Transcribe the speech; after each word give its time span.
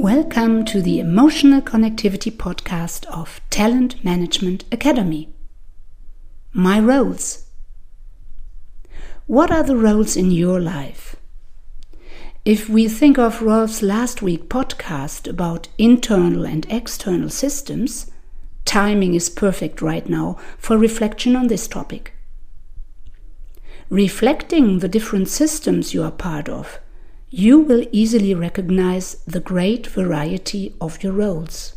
Welcome 0.00 0.64
to 0.66 0.80
the 0.80 1.00
Emotional 1.00 1.60
Connectivity 1.60 2.30
podcast 2.30 3.04
of 3.06 3.40
Talent 3.50 4.04
Management 4.04 4.64
Academy. 4.70 5.28
My 6.52 6.78
roles. 6.78 7.46
What 9.26 9.50
are 9.50 9.64
the 9.64 9.74
roles 9.74 10.16
in 10.16 10.30
your 10.30 10.60
life? 10.60 11.16
If 12.44 12.68
we 12.68 12.86
think 12.86 13.18
of 13.18 13.42
Rolf's 13.42 13.82
last 13.82 14.22
week 14.22 14.48
podcast 14.48 15.28
about 15.28 15.66
internal 15.78 16.46
and 16.46 16.64
external 16.70 17.28
systems, 17.28 18.08
timing 18.64 19.14
is 19.14 19.28
perfect 19.28 19.82
right 19.82 20.08
now 20.08 20.38
for 20.58 20.78
reflection 20.78 21.34
on 21.34 21.48
this 21.48 21.66
topic. 21.66 22.12
Reflecting 23.90 24.78
the 24.78 24.88
different 24.88 25.26
systems 25.26 25.92
you 25.92 26.04
are 26.04 26.12
part 26.12 26.48
of 26.48 26.78
you 27.30 27.58
will 27.58 27.86
easily 27.92 28.34
recognize 28.34 29.16
the 29.26 29.40
great 29.40 29.86
variety 29.86 30.74
of 30.80 31.02
your 31.02 31.12
roles. 31.12 31.76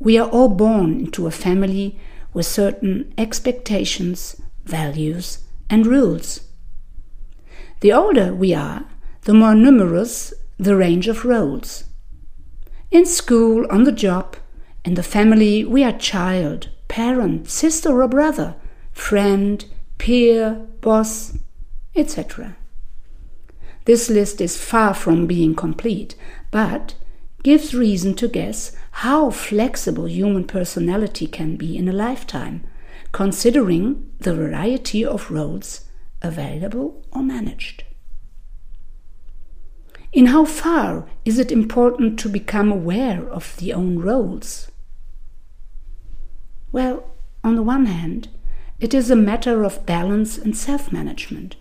We 0.00 0.18
are 0.18 0.28
all 0.28 0.48
born 0.48 1.00
into 1.00 1.26
a 1.26 1.30
family 1.30 1.98
with 2.32 2.46
certain 2.46 3.14
expectations, 3.16 4.40
values, 4.64 5.38
and 5.70 5.86
rules. 5.86 6.40
The 7.80 7.92
older 7.92 8.34
we 8.34 8.52
are, 8.54 8.84
the 9.22 9.34
more 9.34 9.54
numerous 9.54 10.34
the 10.58 10.76
range 10.76 11.06
of 11.06 11.24
roles. 11.24 11.84
In 12.90 13.06
school, 13.06 13.66
on 13.70 13.84
the 13.84 13.92
job, 13.92 14.36
in 14.84 14.94
the 14.94 15.02
family, 15.02 15.64
we 15.64 15.84
are 15.84 15.92
child, 15.92 16.70
parent, 16.88 17.48
sister 17.48 18.02
or 18.02 18.08
brother, 18.08 18.56
friend, 18.92 19.64
peer, 19.98 20.66
boss, 20.80 21.38
etc. 21.94 22.56
This 23.86 24.10
list 24.10 24.40
is 24.40 24.56
far 24.56 24.94
from 24.94 25.28
being 25.28 25.54
complete, 25.54 26.16
but 26.50 26.94
gives 27.44 27.72
reason 27.72 28.14
to 28.16 28.26
guess 28.26 28.76
how 28.90 29.30
flexible 29.30 30.08
human 30.08 30.44
personality 30.44 31.28
can 31.28 31.54
be 31.54 31.76
in 31.76 31.88
a 31.88 31.92
lifetime, 31.92 32.64
considering 33.12 34.10
the 34.18 34.34
variety 34.34 35.04
of 35.04 35.30
roles 35.30 35.84
available 36.20 37.04
or 37.12 37.22
managed. 37.22 37.84
In 40.12 40.26
how 40.26 40.44
far 40.44 41.06
is 41.24 41.38
it 41.38 41.52
important 41.52 42.18
to 42.18 42.28
become 42.28 42.72
aware 42.72 43.28
of 43.28 43.56
the 43.58 43.72
own 43.72 44.00
roles? 44.00 44.68
Well, 46.72 47.04
on 47.44 47.54
the 47.54 47.62
one 47.62 47.86
hand, 47.86 48.30
it 48.80 48.92
is 48.92 49.12
a 49.12 49.16
matter 49.16 49.62
of 49.62 49.86
balance 49.86 50.38
and 50.38 50.56
self 50.56 50.90
management. 50.90 51.54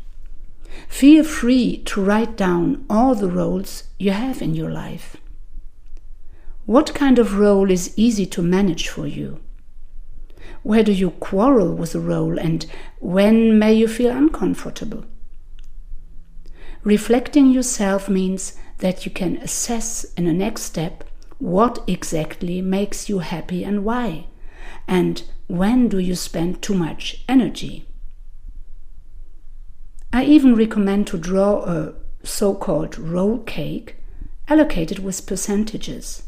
Feel 0.88 1.24
free 1.24 1.78
to 1.86 2.02
write 2.02 2.38
down 2.38 2.86
all 2.90 3.16
the 3.16 3.30
roles 3.30 3.84
you 4.00 4.12
have 4.12 4.42
in 4.42 4.56
your 4.56 4.72
life. 4.72 5.18
What 6.66 6.96
kind 6.96 7.20
of 7.20 7.38
role 7.38 7.70
is 7.70 7.94
easy 7.96 8.26
to 8.28 8.42
manage 8.42 8.88
for 8.88 9.06
you? 9.06 9.40
Where 10.64 10.84
do 10.84 10.92
you 10.92 11.12
quarrel 11.12 11.76
with 11.76 11.94
a 11.94 12.00
role 12.00 12.40
and 12.40 12.66
when 13.00 13.60
may 13.60 13.74
you 13.74 13.88
feel 13.88 14.12
uncomfortable? 14.12 15.06
Reflecting 16.84 17.52
yourself 17.52 18.10
means 18.10 18.54
that 18.80 19.06
you 19.06 19.12
can 19.12 19.38
assess 19.38 20.06
in 20.16 20.26
the 20.26 20.34
next 20.34 20.64
step 20.64 21.04
what 21.40 21.84
exactly 21.88 22.62
makes 22.62 23.10
you 23.10 23.20
happy 23.20 23.64
and 23.64 23.84
why, 23.84 24.28
and 24.88 25.24
when 25.48 25.88
do 25.88 26.00
you 26.00 26.16
spend 26.16 26.62
too 26.62 26.74
much 26.74 27.24
energy. 27.28 27.88
I 30.16 30.24
even 30.24 30.56
recommend 30.56 31.08
to 31.08 31.18
draw 31.18 31.66
a 31.66 31.94
so 32.24 32.56
called 32.56 32.98
role 32.98 33.40
cake 33.40 33.98
allocated 34.48 35.00
with 35.00 35.28
percentages 35.28 36.24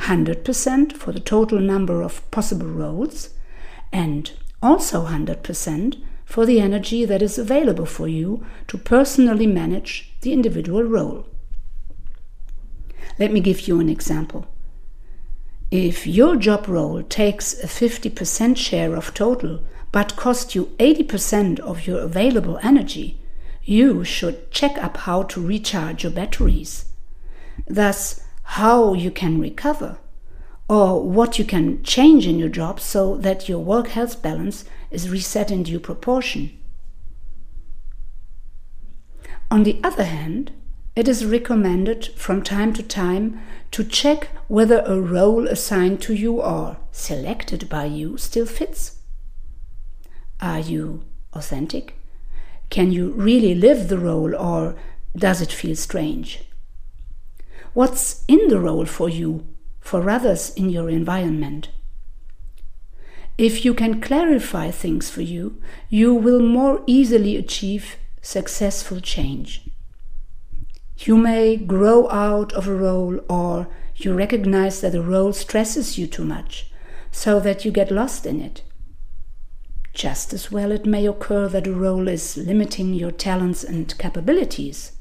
100% 0.00 0.96
for 0.96 1.12
the 1.12 1.20
total 1.20 1.60
number 1.60 2.02
of 2.02 2.28
possible 2.32 2.66
roles, 2.66 3.30
and 3.92 4.32
also 4.60 5.06
100% 5.06 6.02
for 6.24 6.44
the 6.44 6.58
energy 6.58 7.04
that 7.04 7.22
is 7.22 7.38
available 7.38 7.86
for 7.86 8.08
you 8.08 8.44
to 8.66 8.76
personally 8.76 9.46
manage 9.46 10.12
the 10.22 10.32
individual 10.32 10.82
role. 10.82 11.24
Let 13.16 13.32
me 13.32 13.38
give 13.38 13.68
you 13.68 13.78
an 13.78 13.88
example. 13.88 14.44
If 15.70 16.04
your 16.04 16.34
job 16.34 16.66
role 16.66 17.04
takes 17.04 17.62
a 17.62 17.68
50% 17.68 18.56
share 18.56 18.96
of 18.96 19.14
total 19.14 19.60
but 19.92 20.16
cost 20.16 20.54
you 20.54 20.66
80% 20.78 21.60
of 21.60 21.86
your 21.86 22.00
available 22.00 22.58
energy, 22.62 23.20
you 23.62 24.04
should 24.04 24.50
check 24.50 24.76
up 24.78 24.96
how 24.98 25.22
to 25.24 25.46
recharge 25.46 26.02
your 26.02 26.12
batteries. 26.12 26.86
Thus, 27.66 28.22
how 28.42 28.94
you 28.94 29.10
can 29.10 29.40
recover, 29.40 29.98
or 30.68 31.02
what 31.02 31.38
you 31.38 31.44
can 31.44 31.82
change 31.82 32.26
in 32.26 32.38
your 32.38 32.48
job 32.48 32.80
so 32.80 33.16
that 33.18 33.48
your 33.48 33.58
work 33.58 33.88
health 33.88 34.22
balance 34.22 34.64
is 34.90 35.10
reset 35.10 35.50
in 35.50 35.62
due 35.62 35.80
proportion. 35.80 36.56
On 39.50 39.64
the 39.64 39.80
other 39.82 40.04
hand, 40.04 40.52
it 40.94 41.08
is 41.08 41.24
recommended 41.24 42.06
from 42.16 42.42
time 42.42 42.72
to 42.74 42.82
time 42.82 43.40
to 43.70 43.84
check 43.84 44.28
whether 44.48 44.80
a 44.80 45.00
role 45.00 45.46
assigned 45.46 46.02
to 46.02 46.14
you 46.14 46.40
or 46.40 46.76
selected 46.90 47.68
by 47.68 47.84
you 47.84 48.18
still 48.18 48.46
fits. 48.46 48.97
Are 50.40 50.60
you 50.60 51.02
authentic? 51.32 51.96
Can 52.70 52.92
you 52.92 53.12
really 53.12 53.54
live 53.54 53.88
the 53.88 53.98
role 53.98 54.36
or 54.36 54.76
does 55.16 55.40
it 55.40 55.52
feel 55.52 55.74
strange? 55.74 56.40
What's 57.74 58.24
in 58.28 58.48
the 58.48 58.60
role 58.60 58.86
for 58.86 59.08
you, 59.08 59.46
for 59.80 60.08
others 60.08 60.50
in 60.54 60.68
your 60.70 60.88
environment? 60.88 61.70
If 63.36 63.64
you 63.64 63.74
can 63.74 64.00
clarify 64.00 64.70
things 64.70 65.10
for 65.10 65.22
you, 65.22 65.60
you 65.88 66.14
will 66.14 66.40
more 66.40 66.82
easily 66.86 67.36
achieve 67.36 67.96
successful 68.20 69.00
change. 69.00 69.68
You 70.98 71.16
may 71.16 71.56
grow 71.56 72.08
out 72.10 72.52
of 72.52 72.66
a 72.66 72.74
role 72.74 73.20
or 73.28 73.68
you 73.96 74.14
recognize 74.14 74.80
that 74.80 74.94
a 74.94 75.02
role 75.02 75.32
stresses 75.32 75.98
you 75.98 76.06
too 76.06 76.24
much, 76.24 76.70
so 77.10 77.40
that 77.40 77.64
you 77.64 77.70
get 77.70 77.90
lost 77.90 78.26
in 78.26 78.40
it. 78.40 78.62
Just 79.98 80.32
as 80.32 80.52
well, 80.52 80.70
it 80.70 80.86
may 80.86 81.08
occur 81.08 81.48
that 81.48 81.66
a 81.66 81.72
role 81.72 82.06
is 82.06 82.36
limiting 82.36 82.94
your 82.94 83.10
talents 83.10 83.64
and 83.64 83.98
capabilities. 83.98 84.92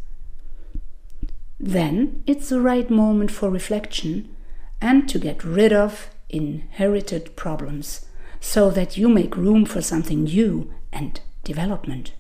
Then 1.60 2.24
it's 2.26 2.50
the 2.50 2.60
right 2.60 2.90
moment 2.90 3.30
for 3.30 3.52
reflection 3.52 4.36
and 4.82 5.08
to 5.08 5.20
get 5.20 5.44
rid 5.44 5.72
of 5.72 6.10
inherited 6.30 7.36
problems 7.36 8.08
so 8.40 8.72
that 8.72 8.98
you 8.98 9.08
make 9.08 9.38
room 9.38 9.66
for 9.66 9.84
something 9.84 10.24
new 10.24 10.74
and 10.92 11.22
development. 11.44 12.14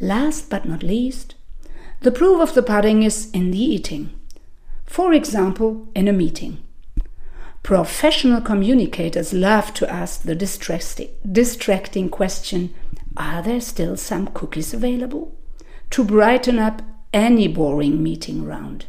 Last 0.00 0.50
but 0.50 0.68
not 0.68 0.82
least, 0.82 1.34
the 2.02 2.12
proof 2.12 2.42
of 2.42 2.54
the 2.54 2.62
pudding 2.62 3.04
is 3.04 3.30
in 3.30 3.52
the 3.52 3.58
eating. 3.58 4.10
For 4.84 5.14
example, 5.14 5.88
in 5.94 6.08
a 6.08 6.12
meeting. 6.12 6.62
Professional 7.62 8.40
communicators 8.40 9.32
love 9.32 9.72
to 9.74 9.90
ask 9.90 10.22
the 10.22 10.34
distracting 10.34 12.08
question 12.08 12.74
Are 13.16 13.42
there 13.42 13.60
still 13.60 13.96
some 13.96 14.28
cookies 14.28 14.74
available? 14.74 15.36
to 15.90 16.04
brighten 16.04 16.58
up 16.58 16.82
any 17.12 17.48
boring 17.48 18.02
meeting 18.02 18.44
round. 18.44 18.86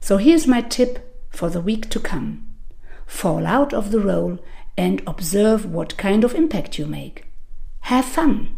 So 0.00 0.16
here's 0.16 0.46
my 0.46 0.62
tip 0.62 1.26
for 1.30 1.50
the 1.50 1.60
week 1.60 1.88
to 1.90 2.00
come 2.00 2.48
fall 3.06 3.46
out 3.46 3.74
of 3.74 3.90
the 3.90 4.00
role 4.00 4.38
and 4.76 5.02
observe 5.06 5.66
what 5.66 5.98
kind 5.98 6.24
of 6.24 6.34
impact 6.34 6.78
you 6.78 6.86
make. 6.86 7.26
Have 7.80 8.06
fun. 8.06 8.56